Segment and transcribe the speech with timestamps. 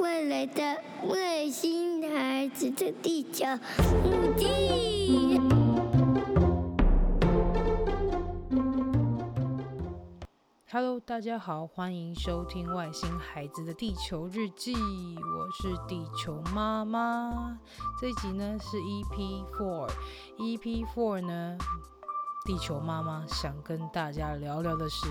[0.00, 0.62] 未来的
[1.08, 3.44] 外星孩子的地球
[4.02, 5.38] 母地。
[10.72, 14.74] Hello，大家好，欢迎收听《外星孩子的地球日记》，
[15.18, 17.60] 我是地球妈妈。
[18.00, 21.58] 这一集呢是 EP Four，EP Four 呢，
[22.46, 25.06] 地球妈妈想跟大家聊聊的是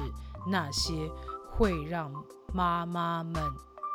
[0.48, 1.12] 那些
[1.52, 2.12] 会让
[2.52, 3.36] 妈妈们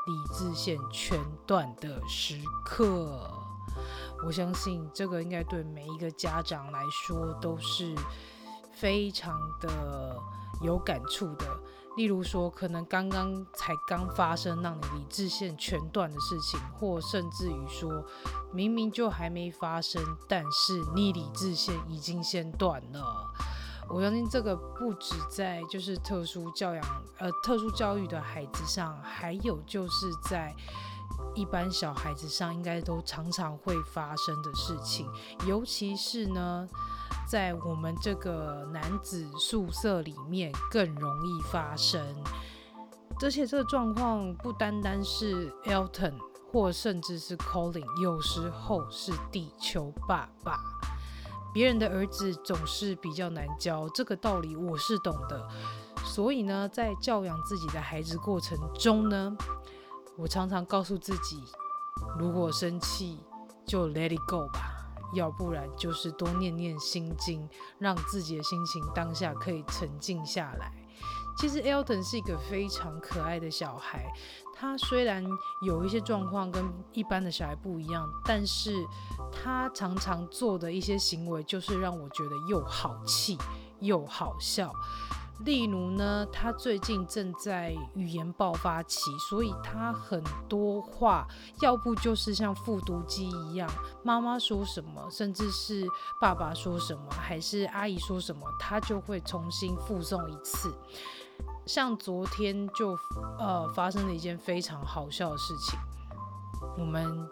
[0.06, 3.30] 理智线全断的时刻，
[4.26, 7.94] 我相信这个应该对每一个家长来说都是
[8.72, 10.16] 非常的
[10.60, 11.46] 有感触的。
[11.96, 18.04] 例如说，可能刚刚才刚发生让你理智线全断的事情，或甚至于说
[18.52, 23.32] 明明就还没发生，但是你理智线已经先断了。
[23.88, 26.84] 我相信这个不止在就是特殊教养，
[27.18, 30.54] 呃，特殊教育的孩子上，还有就是在
[31.34, 35.08] 一般小孩子上，应该都常常会发生的事情。
[35.46, 36.68] 尤其是呢，
[37.28, 42.00] 在我们这个男子宿舍里面更容易发生。
[43.22, 46.14] 而且这个状况不单单是 Elton，
[46.52, 50.60] 或甚至是 Colin，有时候是地球爸爸。
[51.54, 55.48] 别人的儿子总是比较难教，这个道理我是懂的。
[56.04, 59.36] 所以呢，在教养自己的孩子过程中呢，
[60.16, 61.44] 我常常告诉自己，
[62.18, 63.20] 如果生气
[63.64, 70.72] 就 let it go 吧，要不然就是多念念心经，让自己的心情当下可以沉静下来。
[71.36, 74.10] 其实 Elton 是一个非常可爱的小孩。
[74.56, 75.24] 他虽然
[75.62, 78.72] 有一些状况跟一般的小孩不一样，但是
[79.32, 83.36] 他常常做的一些行为，就是让我觉得又好气
[83.80, 84.72] 又好笑。
[85.44, 91.26] 例如呢，他最近正在语言爆发期，所以他很多话，
[91.60, 93.68] 要不就是像复读机一样，
[94.04, 95.84] 妈妈说什么，甚至是
[96.20, 100.72] 爸爸说什么，还是阿姨说什么，他就会重新复诵一次。
[101.66, 102.98] 像昨天就
[103.38, 105.78] 呃发生了一件非常好笑的事情，
[106.78, 107.28] 我们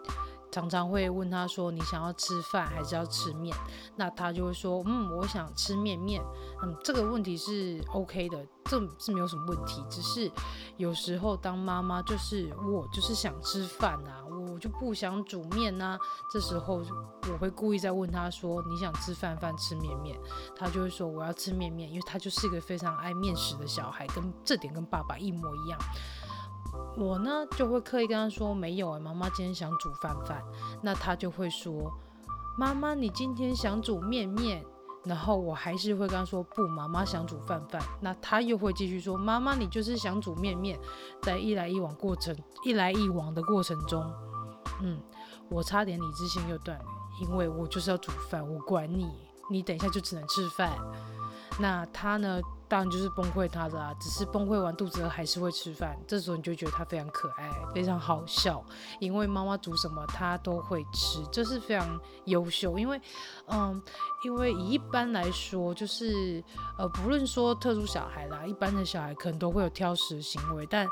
[0.51, 3.55] 常常会问他说，你想要吃饭还是要吃面？
[3.95, 6.23] 那他就会说嗯，我想吃面面。
[6.61, 9.83] 嗯，这个问题是 OK 的，这是没有什么问题。
[9.89, 10.31] 只是
[10.77, 14.22] 有时候当妈妈就是我就是想吃饭啊。
[14.53, 15.97] 我就不想煮面呐，
[16.31, 16.81] 这时候
[17.31, 20.17] 我会故意在问他说：“你想吃饭饭吃面面？”
[20.55, 25.79] 他就会说：“我要吃面面。”因为他就是一个非常爱面食的小孩，跟这点跟爸爸一模一样。
[26.95, 30.43] 我呢就会刻意跟他说：“没有啊，妈妈今天想煮饭饭。”
[30.81, 31.91] 那他就会说
[32.57, 34.63] ：“妈妈，你今天想煮面面。”
[35.05, 37.81] 然后我还是会跟他说不，妈妈想煮饭饭。
[37.99, 40.79] 那他又会继续说，妈妈你就是想煮面面。
[41.21, 44.01] 在一来一往过程，一来一往的过程中，
[44.81, 44.99] 嗯，
[45.49, 46.85] 我差点理智性又断了，
[47.21, 49.09] 因为我就是要煮饭，我管你，
[49.49, 50.71] 你等一下就只能吃饭。
[51.59, 52.41] 那他呢？
[52.67, 55.97] 当然就是崩溃他的啦，只是崩溃完肚子饿还是会吃饭。
[56.07, 58.63] 这时候你就觉得他非常可爱，非常好笑，
[58.99, 62.77] 因为妈妈煮什么他都会吃，这是非常优秀。
[62.79, 62.99] 因为，
[63.47, 63.81] 嗯，
[64.23, 66.43] 因为一般来说，就是
[66.77, 70.65] 呃，不论说特殊小孩啦，一般的小孩可能都会有挑食行为。
[70.65, 70.87] 但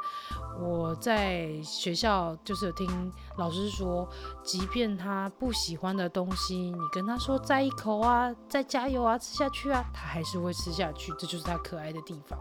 [0.59, 4.07] 我在学校就是有听老师说，
[4.43, 11.11] 即便他不喜欢的东西，你跟他说再一口啊，再加油啊，吃下去啊，他还是会吃下去。
[11.17, 12.37] 这就是他可爱的地方，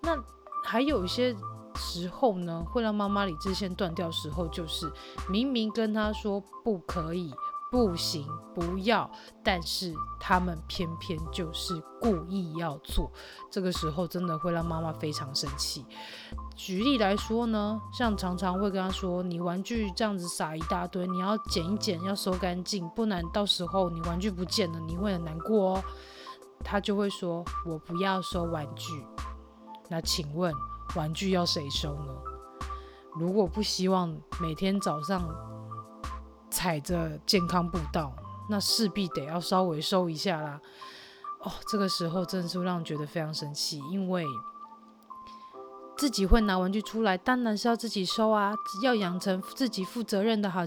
[0.00, 0.20] 那
[0.64, 1.32] 还有一些
[1.76, 4.92] 时候呢，会让妈妈理智线断掉时候，就是
[5.30, 7.32] 明明跟他说不可以、
[7.70, 9.08] 不行、不要，
[9.44, 13.08] 但是他们偏偏就是故意要做，
[13.48, 15.86] 这个时候真的会让妈妈非常生气。
[16.56, 25.84] 举例来说呢，像常常会跟他说，你玩具这样子撒一大堆，你要捡一捡，要收干净，不然到时候你玩具不见了，你会很难过哦。
[26.64, 29.04] 他就会说：“我不要收玩具。”
[29.90, 30.52] 那请问
[30.96, 32.14] 玩具要谁收呢？
[33.18, 35.26] 如果不希望每天早上
[36.50, 38.12] 踩着健康步道，
[38.50, 40.60] 那势必得要稍微收一下啦。
[41.40, 44.26] 哦，这个时候真是让人觉得非常生气，因为
[45.96, 50.60] 自己会拿玩具出来，当然是要自己收啊，要养成自己负责任的好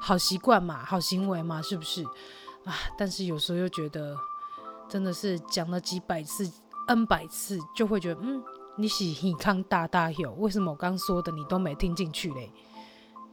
[0.00, 2.02] 好习惯嘛，好行为嘛，是不是
[2.64, 2.74] 啊？
[2.98, 4.16] 但是有时候又觉得。
[4.88, 6.50] 真的是讲了几百次、
[6.88, 8.42] N 百次，就会觉得，嗯，
[8.76, 12.50] 你是你康大大有，为什么我刚说的你都没听进去嘞？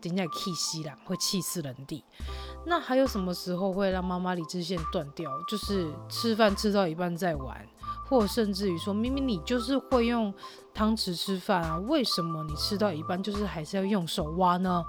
[0.01, 2.03] 人家气死了，会气死人的。
[2.65, 5.31] 那还有什么时候会让妈妈理智线断掉？
[5.47, 7.65] 就是吃饭吃到一半再玩，
[8.09, 10.33] 或甚至于说，明明你就是会用
[10.73, 14.83] 汤匙吃饭啊，为什么你吃到一半就是还是要用手挖呢？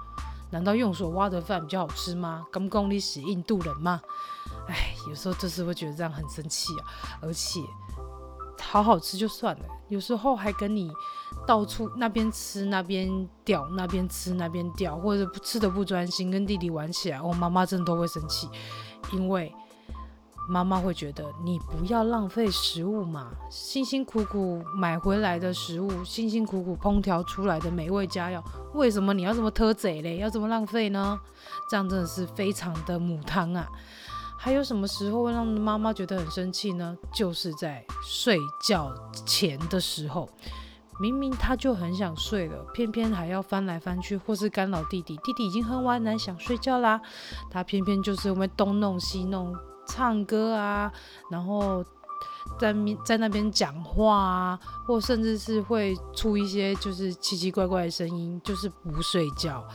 [0.51, 2.45] 难道用手挖的饭比较好吃吗？
[2.51, 4.01] 跟功力使印度人吗？
[4.67, 6.85] 哎，有时候就是会觉得这样很生气啊，
[7.21, 7.59] 而且
[8.61, 10.91] 好好吃就算了，有时候还跟你
[11.45, 18.49] 到处那边吃那边掉，那边吃那边掉，或者吃的不专心，跟弟弟玩起来，我妈妈真的都会生气，
[19.11, 19.53] 因为。
[20.47, 28.39] 妈妈会觉得你不要浪费食物嘛，辛辛苦苦买回来的食物，辛辛苦苦烹调出来的美味佳肴，
[28.75, 30.17] 为什么你要这么偷贼嘞？
[30.17, 31.19] 要这么浪费呢？
[31.67, 33.67] 这样真的是非常的母汤啊！
[34.45, 36.95] 还有什么时候会让妈妈觉得很生气呢？
[37.11, 38.93] 就是在睡觉
[39.25, 40.29] 前的时候，
[40.99, 45.17] 明明他就很想睡了，偏偏还要翻来翻去，或是干扰弟弟。
[45.23, 47.01] 弟弟已经很晚了，想睡觉啦，
[47.49, 49.51] 他偏偏就是会东弄西弄。
[49.87, 50.93] 唱歌啊，
[51.31, 51.83] 然后
[52.59, 52.71] 在
[53.03, 59.67] 在那边讲话啊，或甚至是会出一些就是奇奇怪怪的声音，就是不睡觉。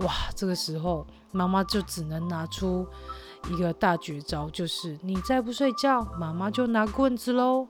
[0.00, 2.86] 哇，这个时候妈妈就只能拿出
[3.50, 7.66] 一个大绝招，就是你再不睡觉，妈妈就拿棍子喽。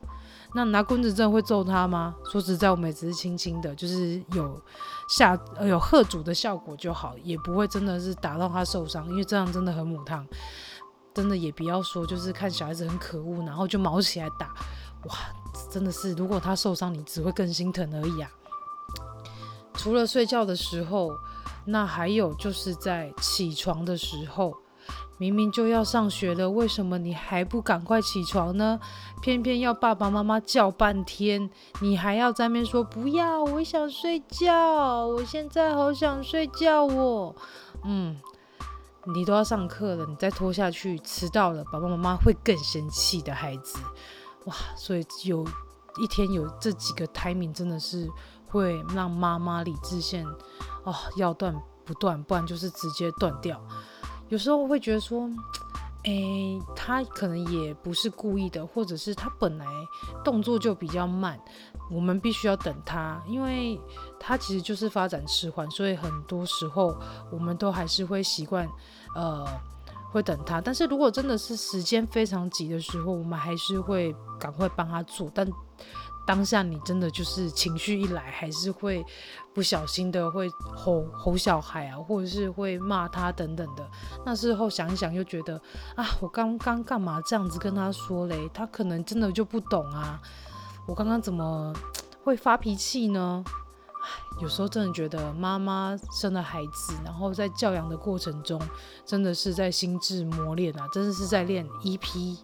[0.53, 2.15] 那拿棍子真的会揍他吗？
[2.31, 4.59] 说实在，我们也只是轻轻的，就是有
[5.07, 10.25] 下呃有吓阻的效果就好，也不会真的是打到他受伤，因为这样真的很母汤。
[11.13, 14.47] 真的也不要说，就是看小孩子很可恶，然后就毛起来打，
[15.05, 15.15] 哇，
[15.69, 18.29] 真的是，如果他受伤，你只会更心疼而已啊。
[19.73, 21.11] 除了睡觉的时候，
[21.65, 24.55] 那还有就是在起床的时候，
[25.19, 28.79] 明明就要上学了，为什么你还不赶快起床呢？
[29.21, 31.47] 偏偏要爸爸妈妈叫半天，
[31.81, 37.35] 你还要在那边说不要，我想睡觉，我现在好想睡觉哦，
[37.83, 38.19] 嗯。
[39.13, 43.79] 你都要上课了，你再拖下去，迟到了，爸爸妈妈会更生气的孩子，
[44.45, 44.53] 哇！
[44.75, 45.43] 所以有
[45.99, 48.07] 一天有这几个 timing，真的是
[48.49, 50.27] 会让妈妈理智线
[50.83, 51.55] 哦要断
[51.85, 53.59] 不断，不然就是直接断掉。
[54.29, 55.29] 有时候会觉得说，
[56.05, 59.65] 诶，他可能也不是故意的，或者是他本来
[60.23, 61.37] 动作就比较慢，
[61.91, 63.79] 我们必须要等他，因为。
[64.21, 66.93] 他其实就是发展迟缓，所以很多时候
[67.31, 68.67] 我们都还是会习惯，
[69.15, 69.47] 呃，
[70.11, 70.59] 会等他。
[70.59, 75.31] 但是如果真的是时间非常急的时候，我们还是会赶快帮他做。
[75.33, 75.49] 但
[76.29, 79.03] 当下你真的就是情绪一来，还是会
[79.51, 83.89] 不小心的会吼吼小孩啊，或者是会骂他等等的。
[84.23, 85.59] 那时候想一想，又觉得
[85.95, 88.47] 啊，我刚刚干嘛这样子跟他说嘞？
[88.53, 90.21] 他可能真的就不懂啊。
[90.85, 91.73] 我刚刚怎么
[92.23, 93.43] 会发脾气呢？
[94.39, 98.61] 有时候真的觉得妈妈生了孩子，然后在教养的过程中，
[99.03, 102.37] 真的是在心智磨练啊，真的是在练 EP，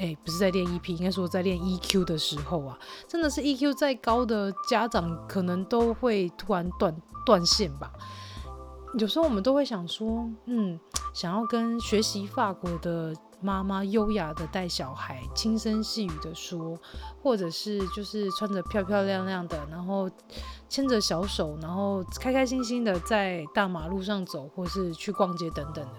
[0.00, 7.92] 哎，不是在练 EP，应该说在练 EQ 的时候啊，真的是 EQ 再高的家长，可能都会突然断断线吧。
[8.98, 10.80] 有时候我们都会想说，嗯，
[11.12, 13.14] 想要跟学习法国的。
[13.42, 16.78] 妈妈优雅的带小孩，轻声细语的说，
[17.22, 20.06] 或者是就是穿着漂漂亮亮的，然后
[20.68, 25.94] 牵着小手，然后开开心心的在大马路上走，或是去逛街等等的。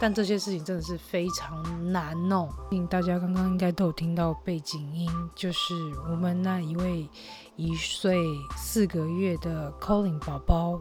[0.00, 2.48] 但这些事情真的是非常难哦。
[2.90, 5.74] 大家刚刚应该都有听到背景音，就是
[6.10, 7.08] 我们那一位
[7.56, 8.22] 一岁
[8.56, 10.80] 四个月的 Colin 宝宝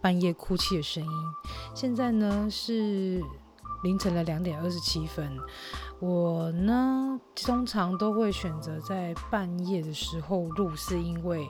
[0.00, 1.10] 半夜哭泣的声音。
[1.74, 3.22] 现在呢是。
[3.82, 5.38] 凌晨的两点二十七分，
[5.98, 11.48] 我呢通常都会选择在半夜的时候录，是因为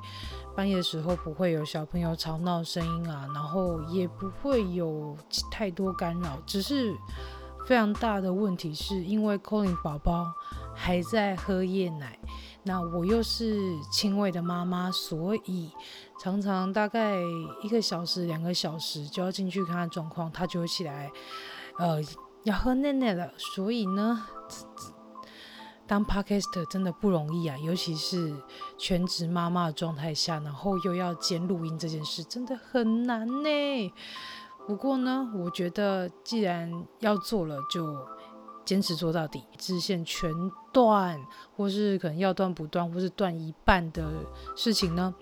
[0.57, 5.17] 半夜的时候不会有小朋友吵闹声音啊，然后也不会有
[5.51, 6.39] 太多干扰。
[6.47, 6.95] 只是
[7.67, 10.33] 非常大的问题是因为 Colin 宝宝
[10.75, 12.19] 还在喝夜奶，
[12.63, 15.71] 那我又是亲喂的妈妈，所以
[16.19, 17.17] 常常大概
[17.63, 21.11] 一个小时、两个小时就要进去看看状况，他就会起来。
[21.79, 22.01] 呃，
[22.45, 24.23] 要喝奶奶了，所以呢，
[25.87, 28.35] 当 Podcaster 真的不容易啊，尤其是
[28.79, 33.95] 全职妈妈的状态下，然后又要兼录音这件事，真的很难呢。
[34.67, 37.97] 不过呢，我觉得既然要做了，就
[38.65, 40.31] 坚持做到底，支线全
[40.73, 41.21] 断，
[41.57, 44.09] 或是可能要断不断，或是断一半的
[44.55, 45.15] 事情呢，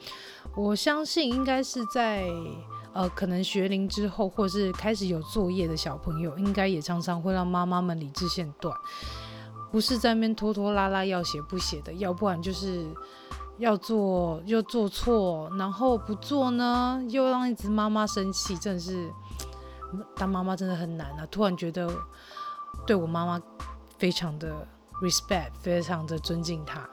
[0.57, 2.29] 我相信应该是在。
[2.93, 8.77] 呃，可能学龄之后，或是开始有作业的小朋友，应该也常常会让妈妈们理智线断，
[9.71, 12.85] 不是在那边拖拖拉拉要写不写的，要不然就是
[13.59, 19.09] 要做又做错，然后不做呢又让一直妈妈生气，真的是
[20.17, 21.27] 当妈妈真的很难啊！
[21.31, 21.89] 突然觉得
[22.87, 23.41] 对我妈妈
[23.99, 24.67] 非常的
[25.03, 26.89] respect，非常的尊敬她。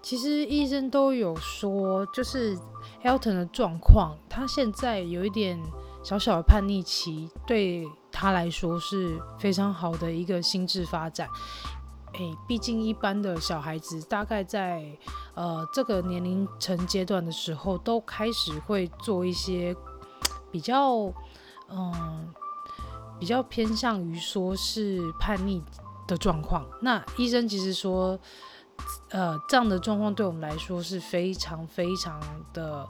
[0.00, 2.58] 其实医生都有说，就是
[3.04, 5.60] Elton 的状况，他现在有一点
[6.04, 11.28] 小小的叛逆期，对他来说是非常好的一个心智发展。
[12.14, 14.84] 诶，毕竟一般的小孩子大概在
[15.34, 19.74] 呃这个年龄层阶段的时候，都开始会做一些
[20.50, 21.12] 比较
[21.70, 22.32] 嗯、
[23.18, 25.62] 比较偏向于说是叛逆
[26.06, 26.64] 的状况。
[26.82, 28.18] 那医生其实说。
[29.10, 32.18] 呃，这样的状况对我们来说是非常非常
[32.54, 32.88] 的，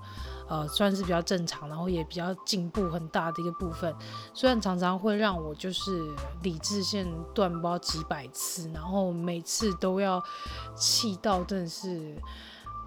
[0.49, 3.93] 呃，算是比较正常，然后也比较进步很大的一个部分。
[4.33, 10.23] 虽然常常会让我就是理智线断包几百次，然后每次都要
[10.77, 12.17] 气到真的是，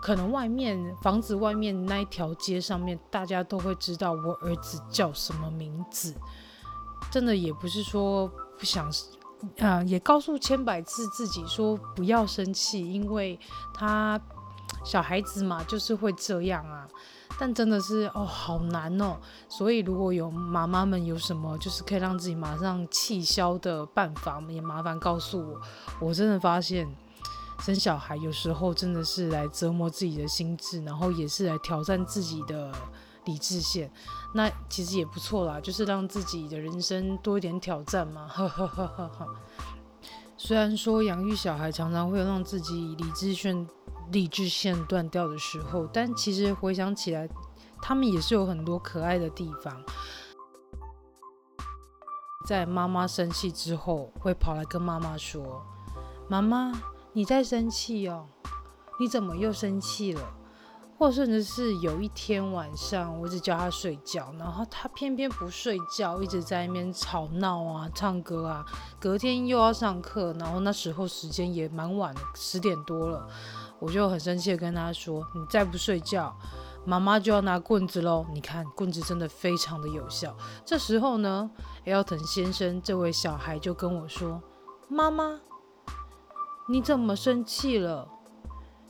[0.02, 6.16] 可能外面房子外面那一条街上面，大家都会知道我儿子叫什么名字。
[7.12, 8.90] 真的也不是说不想。
[9.60, 13.40] 啊、也告诉千百次自己说不要生气，因为
[13.74, 14.20] 他
[14.84, 16.88] 小孩子嘛，就是会这样啊。
[17.38, 19.18] 但真的是哦，好难哦。
[19.50, 25.60] 所以如果有妈妈们有什么就是可以让自己马上气消的办法，也麻烦告诉我。
[26.00, 26.88] 我真的发现
[27.60, 32.72] 生小孩有时候真的是来折磨自己的心智，然后也是来挑战自己的。
[33.26, 33.92] 理智线，
[34.34, 38.28] 那其实也不错啦，就是让自己的人生多一点挑战嘛。
[38.28, 39.28] 呵呵呵呵呵。
[40.38, 43.68] 虽然说养育小孩常常会让自己理智线
[44.12, 47.28] 理智线断掉的时候，但其实回想起来，
[47.82, 49.82] 他们也是有很多可爱的地方。
[52.46, 55.66] 在妈妈生气之后，会跑来跟妈妈说
[56.30, 56.72] ：“妈妈，
[57.14, 58.28] 你在生气哦？
[59.00, 60.22] 你怎么又生气了？”
[60.98, 68.66] 或甚至是有一天晚上，我一直叫他睡觉，然后他偏偏不睡觉，一直在那边吵闹啊、唱歌啊。
[68.98, 73.28] 隔天又要上课，然后那时候时间也蛮晚的，十点多了，
[73.80, 76.34] 我就很生气的跟他说：“你再不睡觉，
[76.86, 78.26] 妈妈就要拿棍子喽！
[78.34, 81.52] 你看，棍子真的非常的有效。”这时候呢
[81.86, 84.42] ，Elton 先生这位小孩就跟我说
[84.88, 85.42] ：“妈妈，
[86.70, 88.08] 你怎么生气了？”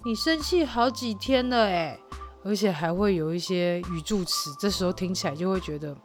[0.06, 2.00] 你生气好几天了诶，
[2.44, 5.98] 而且还会有一些语助词，这时候听起来就会觉得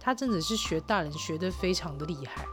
[0.00, 2.46] 他真的是学大人学得非常的厉害，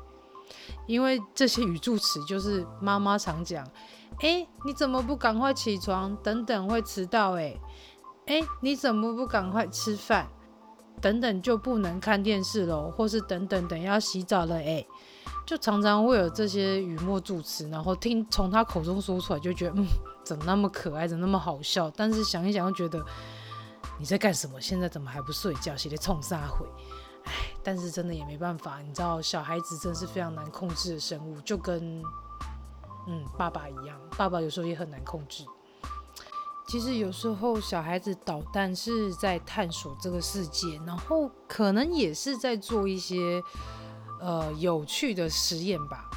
[0.88, 3.66] 因为这些语助词就是妈妈常讲，
[4.20, 6.14] 诶，你怎么不赶快起床？
[6.18, 7.58] 等等会迟到诶，
[8.26, 10.28] 诶，你怎么不赶快吃饭？
[11.00, 14.86] 等等就不能看电视喽，或是等等等要洗澡了诶，
[15.46, 19.86] 就常常会有这些语末助词，然后听从他口中说出来就觉得嗯。
[20.24, 21.92] 怎么那么可爱，怎么那么好笑？
[21.96, 23.04] 但是想一想又觉得
[23.98, 24.62] 你在干什么？
[24.62, 25.76] 现在怎么还不睡觉？
[25.76, 26.66] 写的冲啥回？
[27.26, 27.32] 哎，
[27.64, 32.04] 但是真的也没办法，你知道小孩子真是非常难控制的生物，就跟
[33.08, 35.44] 嗯爸爸一样，爸爸有时候也很难控制。
[36.68, 43.42] 其实有时候小孩子捣蛋是在探索这个世界，然后可能也是在做一些
[44.22, 46.10] 呃有趣的实验吧。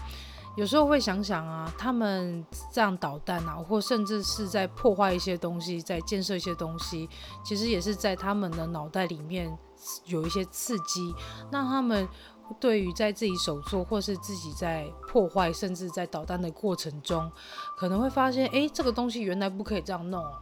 [0.57, 7.11] 有时候会想想啊，他们这样捣蛋啊，或甚至是在破坏一些东西，在建设一些东西，
[7.45, 9.53] 其实也是在他们的脑袋里面
[10.05, 11.13] 有一些刺激，
[11.51, 12.09] 那他们
[12.61, 17.29] 对于在自己手做或是自己在破坏，甚至在捣蛋的过程中，
[17.77, 20.39] 可能会发现，哎，这个东西原来不可以这样弄，哦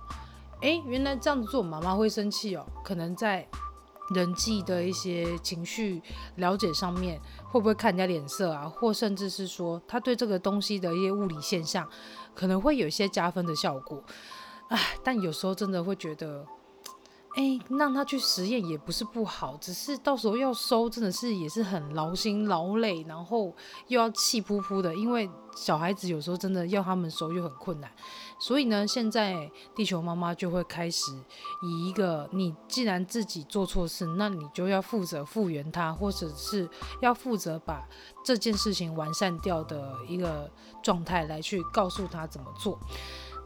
[0.61, 3.49] 哎，原来这样子做妈妈会生气哦，可能在。
[4.13, 6.03] 人际的一些情绪
[6.37, 8.69] 了解上面，会不会看人家脸色啊？
[8.69, 11.89] 或甚至是说，他对这个东西的一些物理现象，
[12.35, 14.03] 可能会有一些加分的效果。
[14.69, 16.47] 唉，但有时候真的会觉得。
[17.35, 23.55] 哎，让他去实验也不是不好，只是到时候要收，真的是也是很劳心劳累，然后
[23.89, 27.91] 又要气扑扑的，因为小孩子有时候真的要他们收又很困难。
[28.39, 31.13] 所以呢，现在地球妈妈就会开始
[31.63, 36.69] 以一个你既然自己做错事，那你就要负责复原它，或者是
[37.01, 37.89] 要负责把
[38.25, 40.51] 这件事情完善掉的一个
[40.83, 42.79] 状态来去告诉他怎么做。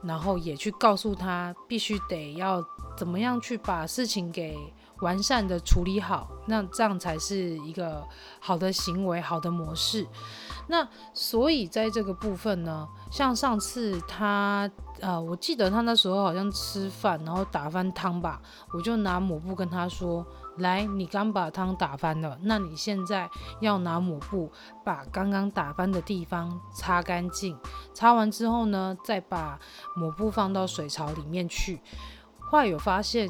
[0.06, 2.64] 然后也去告诉他，必须得要
[2.96, 4.56] 怎么样去把事情给
[5.00, 8.02] 完善的处理好，那这样才是一个
[8.40, 10.06] 好的行为、好的模式。
[10.68, 14.70] 那所以在这个部分呢，像上次他，
[15.00, 18.40] 呃，我记得他那时候好像吃饭，然后打翻汤吧，
[18.72, 20.24] 我就拿抹布跟他说。
[20.58, 23.28] 来，你刚把汤打翻了，那你现在
[23.60, 24.50] 要拿抹布
[24.84, 27.58] 把刚刚打翻的地方擦干净。
[27.92, 29.58] 擦完之后呢，再把
[29.94, 31.80] 抹布放到水槽里面去。
[32.38, 33.28] 后来有发现，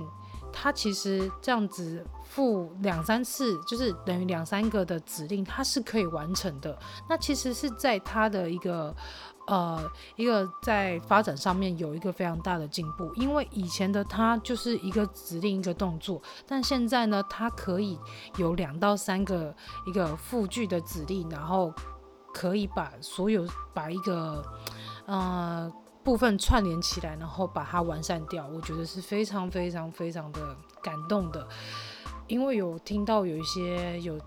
[0.53, 6.79] 他其实这样子付两三次，就是等于两三个的指令，他是可以完成的。
[7.09, 8.95] 那其实是在他的一个
[9.47, 17.99] 呃一个在发展上面有一个非常大的进步，因为以前的他就是一个指令一个动作，但现在呢，他可以
[18.37, 19.55] 有两到三个
[19.87, 21.73] 一个复句的指令，然后
[22.35, 24.45] 可以把所有把一个
[25.07, 25.73] 呃
[26.03, 31.47] 部分串联起来，然后把它完善掉，我觉得是非常非常非常的感动的，
[32.27, 34.19] 因为有听到有一些有。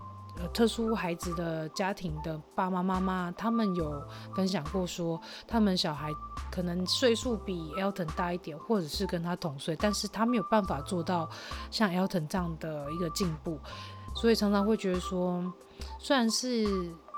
[0.48, 4.02] 特殊孩子的家庭的爸爸妈妈，他们有
[4.34, 6.10] 分享过说，他们小孩
[6.50, 11.28] 可能岁数比 Elton 大一点，或者是跟他同岁，但是他没有办法做到
[11.70, 13.58] 像 Elton 这样的一个进步，
[14.16, 15.44] 所以常常会觉得说，
[15.98, 16.66] 虽然是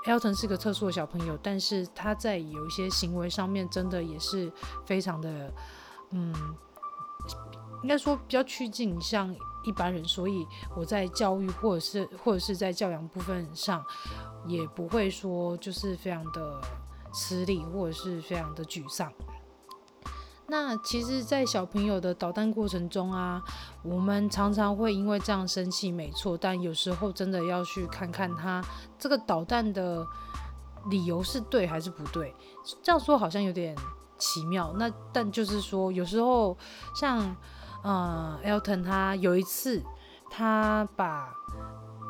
[0.05, 4.51] Elton 是个特殊的小朋友，但是他在有一些行为上面真的也是
[4.85, 5.53] 非常的，
[6.11, 6.33] 嗯，
[7.83, 9.35] 应该说比较趋近像。
[9.65, 13.81] 一般人，所以我在教育或者是或者是在教养部分上，
[14.45, 16.59] 也不会说就是非常的
[17.13, 19.09] 吃力，或者是非常的沮丧。
[20.47, 23.41] 那其实，在小朋友的捣蛋过程中啊，
[23.83, 26.37] 我们常常会因为这样生气，没错。
[26.37, 28.61] 但有时候真的要去看看他
[28.99, 30.05] 这个捣蛋的
[30.89, 32.35] 理由是对还是不对。
[32.81, 33.73] 这样说好像有点
[34.17, 34.73] 奇妙。
[34.77, 36.57] 那但就是说，有时候
[36.93, 37.33] 像。
[37.83, 39.83] 嗯，Elton 他有一次，
[40.29, 41.33] 他把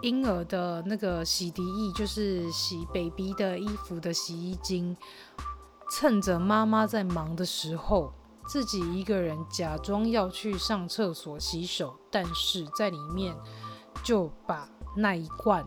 [0.01, 4.95] 婴儿的那个洗涤液，就是洗 baby 的衣服的洗衣精，
[5.91, 8.13] 趁着妈妈在忙的时候，
[8.45, 13.35] 自己一个人假装要去上厕所洗手，但是在里面
[14.03, 15.63] 就把那一罐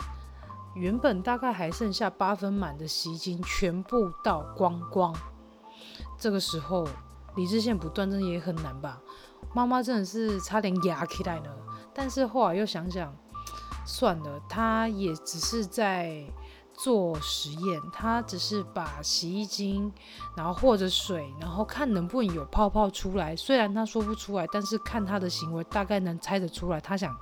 [0.75, 5.13] 原本大概还剩下八分满的洗衣精全部倒光光。
[6.19, 6.87] 这个时候
[7.35, 9.01] 理智线不断，真的也很难吧？
[9.55, 11.57] 妈妈真的是差点哑起来了，
[11.95, 13.15] 但是后来又想想，
[13.87, 16.23] 算了，她也只是在
[16.75, 19.91] 做实验，她只是把洗衣精，
[20.37, 23.35] 然后或者水，然后看能不能有泡泡出来。
[23.35, 27.17] 虽然她说不出来，但是看她的行为，大概能猜得出来，她想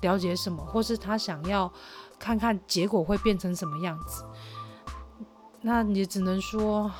[0.00, 1.72] 了解什么，或是她想要
[2.18, 4.24] 看看结果会变成什么样子。
[5.60, 6.90] 那你只能说。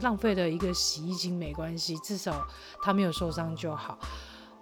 [0.00, 2.46] 浪费了一个洗衣精没关系，至少
[2.82, 3.98] 他没有受伤就好。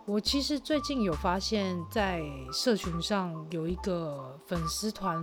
[0.07, 5.19] 我其实最近有发现，在社群上有一个粉丝团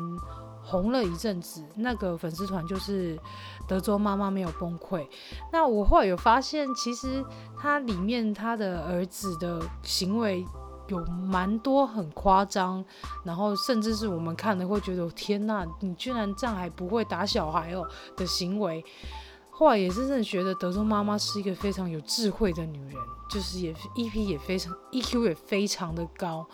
[0.64, 3.20] 红了一阵子，那个粉丝团就是
[3.68, 5.08] 德州妈妈没有崩溃。
[5.52, 7.24] 那我后来有发现，其实
[7.60, 10.44] 他里面他的儿子的行为
[10.88, 12.84] 有蛮多很夸张，
[13.24, 18.84] 然后甚至是我们看了会觉得天哪，你居然这样还不会打小孩哦的行为。
[19.52, 22.96] 后来也真的觉得德州妈妈是一个非常有智慧的女人，
[23.30, 26.48] 就是也 EP 也非常 EQ 也非常的高。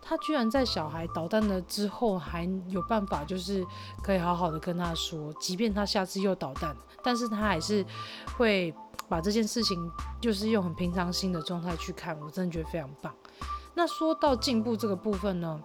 [0.00, 3.66] 她居然在小孩捣蛋了之后，还有办法，就是
[4.02, 7.84] 可以好好的跟他说，即便他下次又捣蛋，但是他还是
[8.38, 8.72] 会
[9.08, 12.16] 把这件事情，就是用很平常心的状态去看。
[12.20, 13.12] 我真的觉得非常棒。
[13.74, 15.60] 那说到进步这个部分呢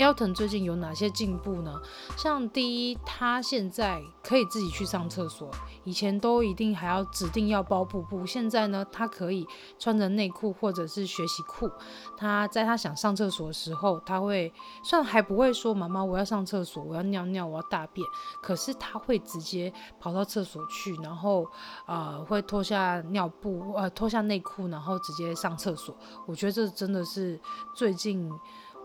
[0.00, 1.78] ？Elton 最近有哪些进步呢？
[2.16, 5.50] 像第一，他现在可以自己去上厕所，
[5.84, 9.46] 以前都一定还要指定要包布布，现在呢，他可以
[9.78, 11.70] 穿着内裤或者是学习裤。
[12.16, 14.50] 他在他想上厕所的时候，他会
[14.82, 18.06] 虽然还不会说妈妈我要上厕所，我要尿尿，我要大便，
[18.42, 21.46] 可是他会直接跑到厕所去，然后
[21.86, 25.94] 呃会脱下尿布呃脱下内裤，然后直接上厕所。
[26.26, 27.38] 我觉得这真的是
[27.76, 28.30] 最近。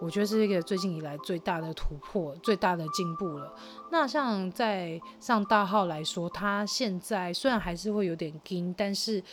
[0.01, 3.53] 我觉得是一个最近以来最大的突破，最大的进步了。
[3.91, 9.23] 那像在上大号来说，他现在虽然还是会有点惊，但是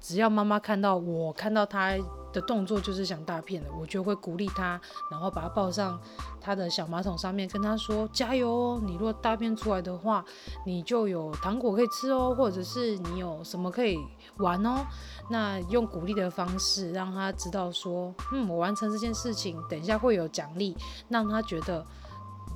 [0.00, 1.96] 只要妈妈看到我看到他
[2.32, 6.00] 的动作就是想大片的，我就会鼓励他，然后把他抱上
[6.40, 8.80] 他的小马桶上面，跟他说加油哦！
[8.84, 10.24] 你如果大便出来的话，
[10.64, 13.98] 你就有糖果可以吃哦，或者是你有什么可以
[14.38, 14.84] 玩哦。
[15.30, 20.76] 那用鼓励的方式让他知道说，嗯，我完成这件事情，等一下会有奖励，
[21.08, 21.84] 让他觉得。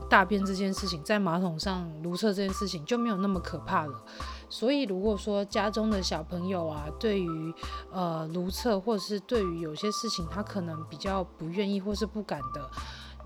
[0.09, 4.05] 大便这件事情，在马桶上如厕这件事情就没有那么可怕了。
[4.49, 7.55] 所以，如果说家中的小朋友啊，对于
[7.91, 12.71] 呃如厕，或者是对于有些事情他可能比较不愿意或是不敢的，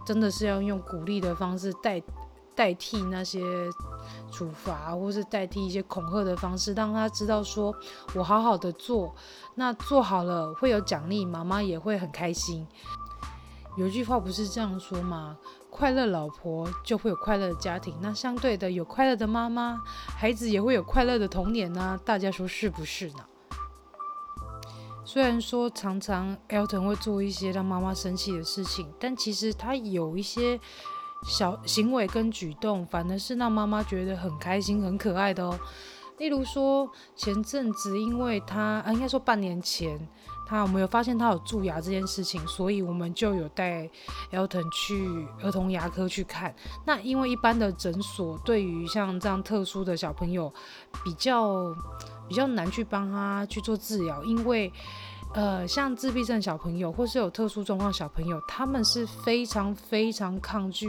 [0.07, 2.03] 真的是要用鼓励的方式代
[2.55, 3.41] 代替那些
[4.31, 7.75] 处罚，或是代替一些恐吓的方式，让他知道说
[8.15, 9.15] 我好好的做，
[9.55, 12.67] 那做好了会有奖励，妈妈也会很开心。
[13.77, 15.37] 有句话不是这样说吗？
[15.71, 19.81] 快乐老婆就会有快乐的家庭，那相对的有快乐的妈妈，
[20.17, 21.99] 孩子也会有快乐的童年呢。
[22.05, 23.25] 大家说是不是呢？
[25.05, 30.61] 虽然说常常 Elton 会做一些让妈妈生气的事情，但其实他有一些
[31.25, 35.59] 小行为跟举动，反而是让妈妈觉得很开心、很可爱的哦。
[36.19, 39.99] 例如说前阵子，因为他啊，应该说半年前，
[40.51, 43.89] 他我们有发现他有蛀牙这件事情，所以我们就有带
[44.33, 46.53] Elton 去儿童牙科去看。
[46.85, 50.53] 那因为一般的诊所对于像这样特殊的小朋友
[51.05, 51.73] 比较
[52.27, 54.73] 比较难去帮他去做治疗，因为
[55.35, 60.89] 呃，像自闭症小朋友或是有特殊状况小朋友，他们是非常非常抗拒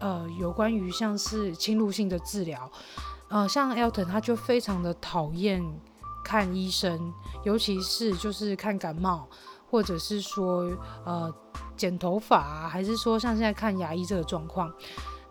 [0.00, 2.68] 呃有关于像是侵入性的治疗。
[3.28, 5.62] 呃，像 Elton 他就非常的讨厌
[6.24, 7.12] 看医生，
[7.44, 9.28] 尤其是就是看感冒，
[9.70, 10.70] 或者是说
[11.04, 11.32] 呃
[11.76, 14.72] 剪头发，还是说像现在看牙医这个状况。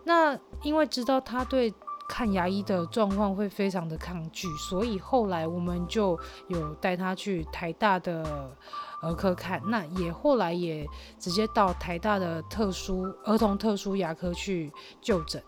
[0.04, 1.72] 那因为知道他对
[2.08, 8.54] 看牙医的状况会非常的抗拒，所以后来我们就有带他去台大的
[9.00, 10.86] 儿科看，那也后来也
[11.18, 15.42] 直接到台大的特殊儿童特殊牙科去就诊。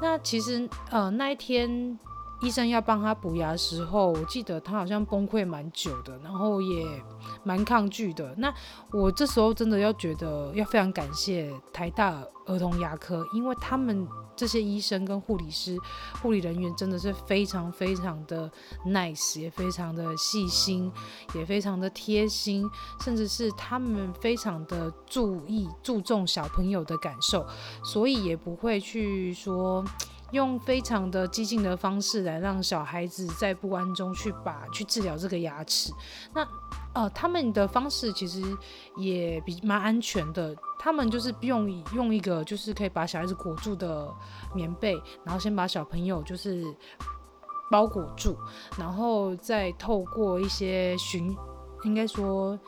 [0.00, 1.98] 那其实呃那一天
[2.42, 6.84] 医生要帮他补牙的时候，我记得他好像崩溃蛮久的，然后也
[7.44, 8.34] 蛮抗拒的。
[8.36, 8.52] 那
[8.92, 14.06] 我这时候真的要觉得要非常感谢台大儿童牙科，因为他们。
[14.34, 15.76] 这些医生跟护理师、
[16.22, 18.50] 护理人员真的是非常非常的
[18.86, 20.90] nice，也非常的细心，
[21.34, 22.68] 也非常的贴心，
[23.04, 27.46] 甚至是他们非常的注意、注重小朋友的感受，
[27.84, 29.84] 所以也不会去说
[30.32, 35.92] 用非常的激进的方式来让小孩子在不安中去把去治疗这个牙齿。
[36.34, 36.46] 那
[36.94, 38.42] 呃，他们的方式其实
[38.96, 40.54] 也比蛮安全的。
[40.78, 44.12] 他们就是用用一个就是可以把小孩子裹住的
[44.54, 46.64] 棉被，然后先把小朋友就是
[47.70, 48.36] 包裹住，
[48.76, 51.34] 然后再透过一些寻，
[51.84, 52.58] 应该说。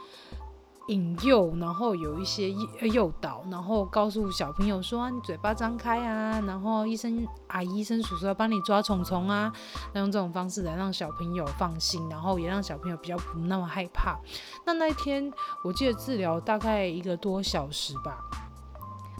[0.88, 2.50] 引诱，然后有一些
[2.92, 9.50] 诱导，然后告诉小朋友说：“你嘴巴张开啊！”然后医生、啊、医生、叔叔要帮你抓虫虫啊，
[9.94, 14.18] 那用这种方式来让小朋友放心，然后也让小朋友比较不那么害怕。
[14.66, 15.32] 那那一天
[15.64, 18.18] 我记得治疗大概一个多小时吧，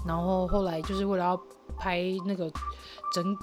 [0.07, 1.40] 然后后来就是为了要
[1.79, 2.50] 拍那个
[3.12, 3.35] 整。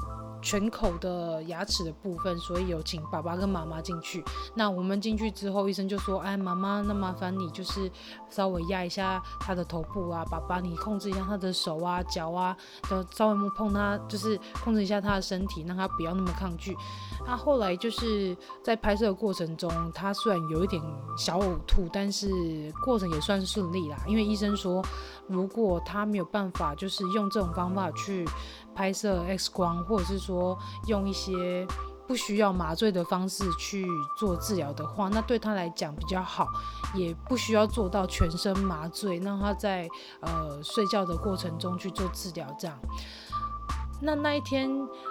[0.41, 4.23] 全口的牙齿的部分，所以有请爸爸跟妈妈进去。
[4.55, 7.89] 那我们进去之后，医生就说：“哎，妈妈，那麻烦你就是
[8.29, 12.55] 稍微压一下他的头部啊，爸爸你控制一下他的手啊、脚啊，
[12.89, 16.75] 都稍微摸碰他，就是控制一下他的身体，让他不要那么抗拒。”
[17.25, 20.81] 那后来就是在拍摄的过程中，他虽然有一点
[21.15, 22.27] 小呕吐，但是
[22.83, 23.97] 过程也算顺利啦。
[24.07, 24.83] 因为医生说，
[25.27, 28.25] 如果他没有办法，就是用这种方法去。
[28.75, 30.57] 拍摄 X 光，或者是说
[30.87, 31.65] 用一些
[32.07, 33.85] 不需要麻醉的方式去
[34.17, 36.47] 做治疗的话，那对他来讲比较好，
[36.93, 39.87] 也不需要做到全身麻醉，让他在
[40.19, 42.45] 呃睡觉的过程中去做治疗。
[42.59, 42.77] 这样，
[44.01, 44.69] 那那一天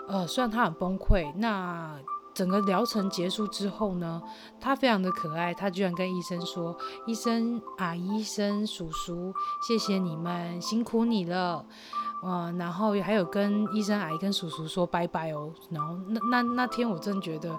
[0.08, 1.98] 呃，虽然他很崩溃，那
[2.40, 4.22] 整个疗程结束之后呢，
[4.58, 6.74] 他非常的可爱，他居然跟医生说
[7.06, 9.30] ：“医生啊，医生叔叔，
[9.68, 11.62] 谢谢你们，辛苦你了。”
[12.24, 15.52] 嗯，然后还有跟医生阿姨跟叔叔说拜拜哦。
[15.68, 17.58] 然后那那那天我真觉得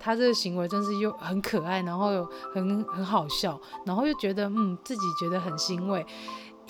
[0.00, 6.06] 他这个行为真是又很可爱，然后又很很好笑，然后又觉得嗯自己觉得很欣慰。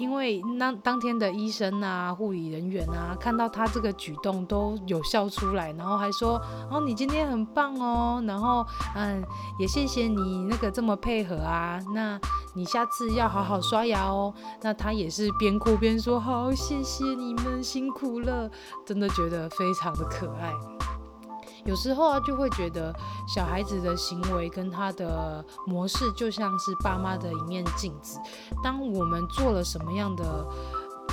[0.03, 9.23] 因为那当天的医生啊、护理人员啊，看到他这个举动都有笑出来，然后还说：“哦，你今天很棒哦。”然后嗯，
[9.61, 11.79] 也谢谢你那个这么配合啊。
[11.95, 12.19] 那
[12.57, 14.35] 你下次要好好刷牙哦。
[14.61, 18.51] 那他也是边哭边说：“好，谢谢你们辛苦了。”
[18.85, 20.82] 真的觉得非常的可爱。
[21.65, 22.93] 有时候啊，就会觉得
[23.27, 28.19] 小孩子的行为跟他的模式就像是爸妈的一面镜子。
[28.63, 30.47] 当我们做了什么样的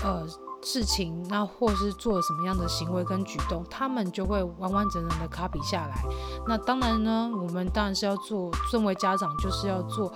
[0.04, 0.28] 呃
[0.62, 6.04] 事情，那或是做了什么样的行为跟举动，他们就会完完整整的 copy 下来。
[6.48, 10.12] 那当然呢，我们当然是要做，身为家长就是要做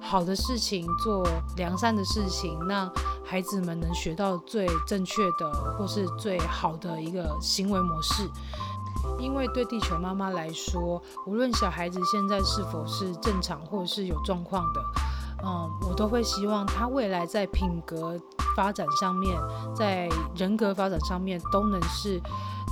[0.00, 2.90] 好的事情，做良善的事情，让
[3.24, 8.28] 孩子们能学到最正确的或是最好的一个行为模式。
[9.18, 14.80] 因为对地球妈妈来说，无论小孩子现在是否是正常或者是有状况的，
[15.44, 18.20] 嗯，我都会希望他未来在品格
[18.56, 19.36] 发展上面，
[19.74, 22.20] 在人格发展上面都能是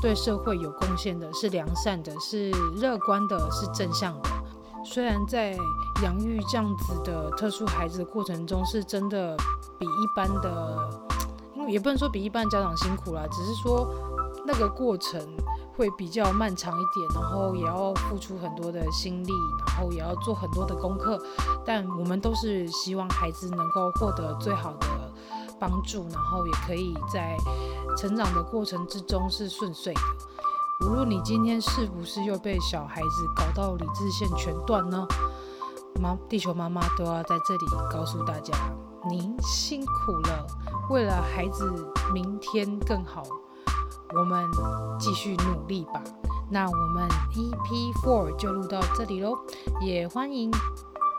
[0.01, 4.31] 对社会有贡献的，是良善的，是乐观的，是正向的。
[4.85, 5.57] 虽然在
[6.05, 9.37] 养育这样子的特殊孩子的过程中，是真的
[9.81, 10.91] 比一般的，
[11.57, 13.89] 因为也不能说比一般家长辛苦啦，只是说
[14.47, 15.21] 那个过程。
[15.77, 19.33] 会比较漫长一点，然后也要付出很多的心力，
[19.67, 21.23] 然后也要做很多的功课。
[21.65, 24.87] 但我们都是希望孩子能够获得最好的
[25.61, 27.37] 帮助，然后也可以在
[27.97, 30.01] 成长的过程之中是顺遂的。
[30.87, 35.07] 无论你今天是不是又被小孩子搞到理智线全断呢，
[36.01, 38.55] 妈，地球妈妈都要在这里告诉大家，
[39.09, 40.47] 您辛苦了。
[40.91, 43.23] 为了孩子明天更好，
[44.15, 44.49] 我们
[44.99, 46.03] 继续努力吧。
[46.49, 49.37] 那我们 EP Four 就录到这里喽，
[49.81, 50.51] 也欢迎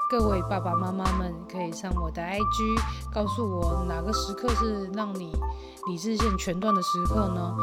[0.09, 2.81] 各位爸爸妈妈们可以上我的 IG，
[3.13, 5.33] 告诉我哪个时刻是让你
[5.87, 7.55] 理智线全断的时刻呢？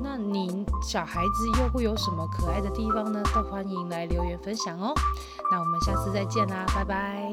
[0.00, 3.20] 那您小孩子又会有什么可爱的地方呢？
[3.34, 4.94] 都欢迎来留言分享哦。
[5.50, 7.32] 那我们下次再见啦，拜拜。